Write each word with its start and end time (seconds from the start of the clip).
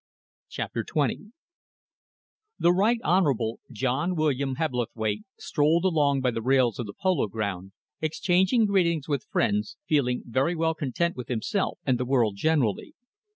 CHAPTER 0.49 0.83
XX 0.83 1.29
The 2.57 2.73
Right 2.73 2.97
Honourable 3.03 3.59
John 3.71 4.15
William 4.15 4.55
Hebblethwaite 4.55 5.25
strolled 5.37 5.85
along 5.85 6.21
by 6.21 6.31
the 6.31 6.41
rails 6.41 6.79
of 6.79 6.87
the 6.87 6.93
polo 6.99 7.27
ground, 7.27 7.71
exchanging 8.01 8.65
greetings 8.65 9.07
with 9.07 9.25
friends, 9.29 9.77
feeling 9.85 10.23
very 10.25 10.55
well 10.55 10.73
content 10.73 11.15
with 11.15 11.27
himself 11.27 11.77
and 11.85 11.99
the 11.99 12.05
world 12.05 12.35
generally. 12.35 12.95